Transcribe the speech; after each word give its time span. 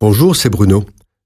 Bonjour, 0.00 0.36
c'est 0.36 0.48
Bruno. 0.48 0.84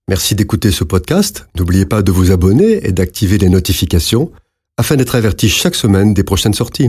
Merci 0.08 0.34
d'écouter 0.34 0.70
ce 0.70 0.82
podcast. 0.82 1.47
N'oubliez 1.59 1.84
pas 1.84 2.00
de 2.00 2.11
vous 2.11 2.30
abonner 2.30 2.87
et 2.87 2.92
d'activer 2.92 3.37
les 3.37 3.50
notifications 3.50 4.33
afin 4.79 4.96
d'être 4.96 5.14
averti 5.14 5.50
chaque 5.50 5.75
semaine 5.75 6.14
des 6.14 6.25
prochaines 6.25 6.54
sorties. 6.54 6.88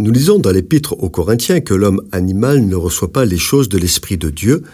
Nous 0.00 0.10
lisons 0.10 0.40
dans 0.40 0.50
l'épître 0.50 0.94
aux 0.98 1.08
Corinthiens 1.08 1.60
que 1.60 1.72
l'homme 1.72 2.02
animal 2.10 2.66
ne 2.66 2.74
reçoit 2.74 3.12
pas 3.12 3.24
les 3.24 3.38
choses 3.38 3.68
de 3.68 3.78
l'Esprit 3.78 4.16
de 4.16 4.28
Dieu 4.28 4.64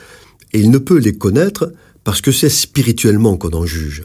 et 0.54 0.60
il 0.60 0.70
ne 0.70 0.78
peut 0.78 0.96
les 0.96 1.12
connaître 1.12 1.74
parce 2.04 2.22
que 2.22 2.32
c'est 2.32 2.48
spirituellement 2.48 3.36
qu'on 3.36 3.52
en 3.52 3.66
juge. 3.66 4.02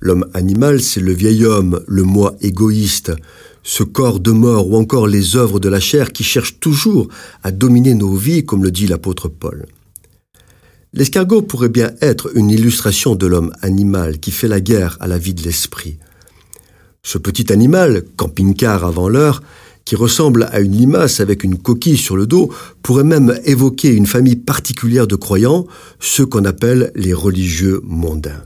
L'homme 0.00 0.24
animal, 0.32 0.80
c'est 0.80 1.00
le 1.00 1.12
vieil 1.12 1.44
homme, 1.44 1.84
le 1.86 2.04
moi 2.04 2.36
égoïste, 2.40 3.12
ce 3.62 3.82
corps 3.82 4.20
de 4.20 4.30
mort 4.30 4.70
ou 4.70 4.78
encore 4.78 5.08
les 5.08 5.36
œuvres 5.36 5.60
de 5.60 5.68
la 5.68 5.80
chair 5.80 6.10
qui 6.10 6.24
cherchent 6.24 6.58
toujours 6.58 7.08
à 7.42 7.50
dominer 7.50 7.92
nos 7.92 8.14
vies, 8.14 8.46
comme 8.46 8.64
le 8.64 8.70
dit 8.70 8.86
l'apôtre 8.86 9.28
Paul. 9.28 9.66
L'escargot 10.92 11.42
pourrait 11.42 11.68
bien 11.68 11.92
être 12.00 12.30
une 12.36 12.50
illustration 12.50 13.14
de 13.14 13.26
l'homme 13.26 13.52
animal 13.60 14.18
qui 14.18 14.30
fait 14.30 14.48
la 14.48 14.60
guerre 14.60 14.96
à 15.00 15.06
la 15.06 15.18
vie 15.18 15.34
de 15.34 15.42
l'esprit. 15.42 15.98
Ce 17.02 17.18
petit 17.18 17.52
animal, 17.52 18.04
camping-car 18.16 18.84
avant 18.84 19.08
l'heure, 19.08 19.42
qui 19.84 19.94
ressemble 19.94 20.48
à 20.50 20.60
une 20.60 20.76
limace 20.76 21.20
avec 21.20 21.44
une 21.44 21.58
coquille 21.58 21.96
sur 21.96 22.16
le 22.16 22.26
dos, 22.26 22.52
pourrait 22.82 23.04
même 23.04 23.38
évoquer 23.44 23.92
une 23.92 24.06
famille 24.06 24.36
particulière 24.36 25.06
de 25.06 25.14
croyants, 25.14 25.66
ceux 26.00 26.26
qu'on 26.26 26.44
appelle 26.44 26.90
les 26.96 27.12
religieux 27.12 27.80
mondains. 27.84 28.42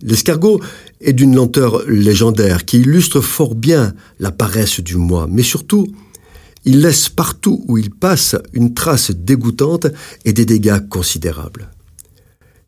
L'escargot 0.00 0.60
est 1.00 1.12
d'une 1.12 1.36
lenteur 1.36 1.82
légendaire 1.86 2.64
qui 2.64 2.80
illustre 2.80 3.20
fort 3.20 3.54
bien 3.54 3.94
la 4.18 4.32
paresse 4.32 4.80
du 4.80 4.96
moi, 4.96 5.28
mais 5.30 5.42
surtout 5.42 5.86
il 6.64 6.80
laisse 6.80 7.08
partout 7.08 7.64
où 7.68 7.78
il 7.78 7.90
passe 7.90 8.36
une 8.52 8.74
trace 8.74 9.10
dégoûtante 9.10 9.86
et 10.24 10.32
des 10.32 10.44
dégâts 10.44 10.88
considérables. 10.88 11.70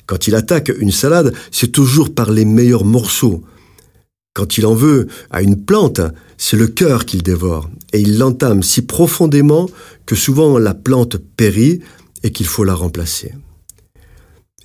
Quand 0.06 0.26
il 0.26 0.34
attaque 0.34 0.70
une 0.78 0.90
salade, 0.90 1.32
c'est 1.50 1.72
toujours 1.72 2.14
par 2.14 2.30
les 2.30 2.44
meilleurs 2.44 2.84
morceaux. 2.84 3.42
Quand 4.34 4.58
il 4.58 4.66
en 4.66 4.74
veut 4.74 5.06
à 5.30 5.42
une 5.42 5.64
plante, 5.64 6.00
c'est 6.36 6.56
le 6.56 6.66
cœur 6.66 7.06
qu'il 7.06 7.22
dévore, 7.22 7.70
et 7.92 8.00
il 8.00 8.18
l'entame 8.18 8.62
si 8.62 8.82
profondément 8.82 9.68
que 10.06 10.16
souvent 10.16 10.58
la 10.58 10.74
plante 10.74 11.16
périt 11.16 11.80
et 12.22 12.32
qu'il 12.32 12.46
faut 12.46 12.64
la 12.64 12.74
remplacer. 12.74 13.32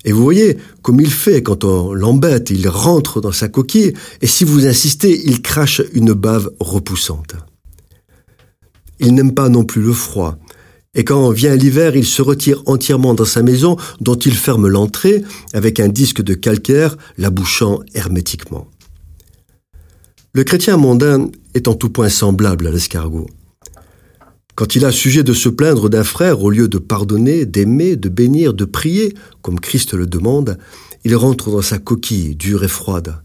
Et 0.04 0.12
vous 0.12 0.22
voyez, 0.22 0.56
comme 0.82 1.00
il 1.00 1.10
fait 1.10 1.42
quand 1.42 1.64
on 1.64 1.92
l'embête, 1.92 2.50
il 2.50 2.68
rentre 2.68 3.20
dans 3.20 3.32
sa 3.32 3.48
coquille, 3.48 3.92
et 4.20 4.26
si 4.26 4.44
vous 4.44 4.66
insistez, 4.66 5.22
il 5.26 5.40
crache 5.42 5.82
une 5.92 6.14
bave 6.14 6.50
repoussante. 6.58 7.36
Il 9.00 9.14
n'aime 9.14 9.34
pas 9.34 9.48
non 9.48 9.64
plus 9.64 9.82
le 9.82 9.92
froid. 9.92 10.38
Et 10.94 11.04
quand 11.04 11.30
vient 11.30 11.56
l'hiver, 11.56 11.96
il 11.96 12.04
se 12.04 12.20
retire 12.20 12.62
entièrement 12.66 13.14
dans 13.14 13.24
sa 13.24 13.42
maison, 13.42 13.76
dont 14.00 14.16
il 14.16 14.34
ferme 14.34 14.68
l'entrée 14.68 15.22
avec 15.52 15.80
un 15.80 15.88
disque 15.88 16.20
de 16.20 16.34
calcaire, 16.34 16.96
la 17.16 17.30
bouchant 17.30 17.80
hermétiquement. 17.94 18.68
Le 20.32 20.44
chrétien 20.44 20.76
mondain 20.76 21.28
est 21.54 21.66
en 21.66 21.74
tout 21.74 21.90
point 21.90 22.08
semblable 22.08 22.66
à 22.66 22.70
l'escargot. 22.70 23.26
Quand 24.56 24.74
il 24.76 24.84
a 24.84 24.92
sujet 24.92 25.22
de 25.22 25.32
se 25.32 25.48
plaindre 25.48 25.88
d'un 25.88 26.04
frère, 26.04 26.42
au 26.42 26.50
lieu 26.50 26.68
de 26.68 26.78
pardonner, 26.78 27.46
d'aimer, 27.46 27.96
de 27.96 28.08
bénir, 28.08 28.52
de 28.52 28.64
prier, 28.64 29.14
comme 29.42 29.58
Christ 29.58 29.94
le 29.94 30.06
demande, 30.06 30.58
il 31.04 31.16
rentre 31.16 31.50
dans 31.50 31.62
sa 31.62 31.78
coquille, 31.78 32.36
dure 32.36 32.62
et 32.62 32.68
froide. 32.68 33.16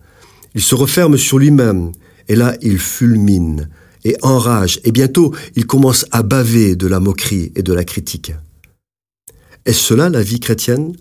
Il 0.54 0.62
se 0.62 0.76
referme 0.76 1.18
sur 1.18 1.40
lui-même, 1.40 1.92
et 2.28 2.36
là 2.36 2.56
il 2.62 2.80
fulmine, 2.80 3.70
et 4.06 4.16
enrage, 4.22 4.80
et 4.86 4.92
bientôt 4.94 5.36
il 5.58 5.66
commence 5.66 6.06
à 6.12 6.24
baver 6.24 6.78
de 6.78 6.88
la 6.88 7.02
moquerie 7.02 7.52
et 7.56 7.64
de 7.64 7.74
la 7.74 7.84
critique. 7.84 8.32
Est-ce 9.66 9.80
cela 9.80 10.10
la 10.10 10.22
vie 10.22 10.40
chrétienne? 10.40 10.96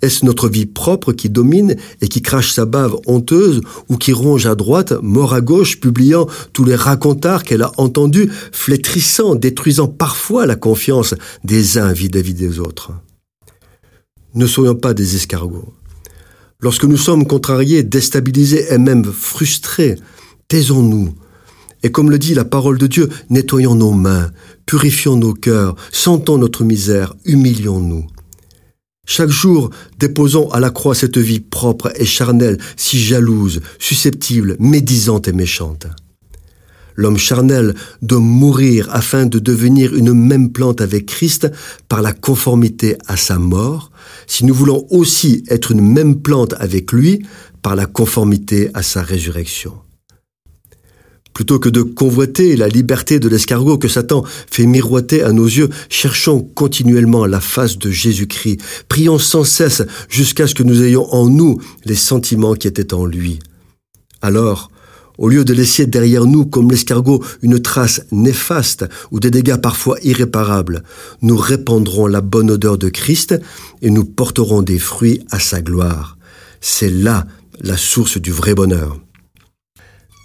Est-ce 0.00 0.24
notre 0.24 0.48
vie 0.48 0.66
propre 0.66 1.12
qui 1.12 1.28
domine 1.28 1.76
et 2.00 2.08
qui 2.08 2.22
crache 2.22 2.52
sa 2.52 2.64
bave 2.64 2.96
honteuse 3.06 3.60
ou 3.88 3.96
qui 3.96 4.12
ronge 4.12 4.46
à 4.46 4.54
droite, 4.54 4.94
mort 5.02 5.34
à 5.34 5.40
gauche, 5.40 5.80
publiant 5.80 6.28
tous 6.52 6.64
les 6.64 6.76
racontards 6.76 7.42
qu'elle 7.42 7.62
a 7.62 7.72
entendus, 7.78 8.30
flétrissant, 8.52 9.34
détruisant 9.34 9.88
parfois 9.88 10.46
la 10.46 10.54
confiance 10.54 11.14
des 11.42 11.78
uns 11.78 11.92
vis-à-vis 11.92 12.34
des 12.34 12.60
autres? 12.60 12.92
Ne 14.34 14.46
soyons 14.46 14.76
pas 14.76 14.94
des 14.94 15.16
escargots. 15.16 15.74
Lorsque 16.60 16.84
nous 16.84 16.96
sommes 16.96 17.26
contrariés, 17.26 17.82
déstabilisés 17.82 18.72
et 18.72 18.78
même 18.78 19.04
frustrés, 19.04 19.96
taisons-nous, 20.46 21.12
et 21.82 21.90
comme 21.90 22.10
le 22.10 22.18
dit 22.18 22.34
la 22.34 22.44
parole 22.44 22.78
de 22.78 22.86
Dieu, 22.86 23.08
nettoyons 23.30 23.74
nos 23.74 23.92
mains, 23.92 24.30
purifions 24.66 25.16
nos 25.16 25.34
cœurs, 25.34 25.76
sentons 25.92 26.38
notre 26.38 26.64
misère, 26.64 27.14
humilions-nous. 27.24 28.06
Chaque 29.06 29.30
jour, 29.30 29.70
déposons 29.98 30.50
à 30.50 30.60
la 30.60 30.70
croix 30.70 30.94
cette 30.94 31.16
vie 31.16 31.40
propre 31.40 31.90
et 31.96 32.04
charnelle, 32.04 32.58
si 32.76 33.00
jalouse, 33.00 33.62
susceptible, 33.78 34.56
médisante 34.60 35.28
et 35.28 35.32
méchante. 35.32 35.86
L'homme 36.94 37.16
charnel 37.16 37.74
doit 38.02 38.18
mourir 38.18 38.88
afin 38.90 39.24
de 39.24 39.38
devenir 39.38 39.94
une 39.94 40.12
même 40.12 40.50
plante 40.50 40.80
avec 40.80 41.06
Christ 41.06 41.50
par 41.88 42.02
la 42.02 42.12
conformité 42.12 42.96
à 43.06 43.16
sa 43.16 43.38
mort, 43.38 43.92
si 44.26 44.44
nous 44.44 44.52
voulons 44.52 44.84
aussi 44.90 45.44
être 45.48 45.70
une 45.70 45.80
même 45.80 46.20
plante 46.20 46.54
avec 46.58 46.92
lui 46.92 47.24
par 47.62 47.76
la 47.76 47.86
conformité 47.86 48.68
à 48.74 48.82
sa 48.82 49.00
résurrection. 49.00 49.74
Plutôt 51.38 51.60
que 51.60 51.68
de 51.68 51.82
convoiter 51.82 52.56
la 52.56 52.66
liberté 52.66 53.20
de 53.20 53.28
l'escargot 53.28 53.78
que 53.78 53.86
Satan 53.86 54.24
fait 54.50 54.66
miroiter 54.66 55.22
à 55.22 55.30
nos 55.30 55.44
yeux, 55.46 55.68
cherchons 55.88 56.40
continuellement 56.40 57.26
la 57.26 57.38
face 57.38 57.78
de 57.78 57.92
Jésus-Christ. 57.92 58.60
Prions 58.88 59.20
sans 59.20 59.44
cesse 59.44 59.84
jusqu'à 60.08 60.48
ce 60.48 60.56
que 60.56 60.64
nous 60.64 60.82
ayons 60.82 61.06
en 61.14 61.28
nous 61.28 61.60
les 61.84 61.94
sentiments 61.94 62.54
qui 62.54 62.66
étaient 62.66 62.92
en 62.92 63.06
lui. 63.06 63.38
Alors, 64.20 64.72
au 65.16 65.28
lieu 65.28 65.44
de 65.44 65.52
laisser 65.52 65.86
derrière 65.86 66.26
nous, 66.26 66.44
comme 66.44 66.72
l'escargot, 66.72 67.22
une 67.40 67.60
trace 67.60 68.00
néfaste 68.10 68.86
ou 69.12 69.20
des 69.20 69.30
dégâts 69.30 69.58
parfois 69.58 69.96
irréparables, 70.02 70.82
nous 71.22 71.36
répandrons 71.36 72.08
la 72.08 72.20
bonne 72.20 72.50
odeur 72.50 72.78
de 72.78 72.88
Christ 72.88 73.40
et 73.80 73.90
nous 73.90 74.04
porterons 74.04 74.62
des 74.62 74.80
fruits 74.80 75.20
à 75.30 75.38
sa 75.38 75.60
gloire. 75.60 76.18
C'est 76.60 76.90
là 76.90 77.28
la 77.60 77.76
source 77.76 78.18
du 78.20 78.32
vrai 78.32 78.54
bonheur. 78.54 78.98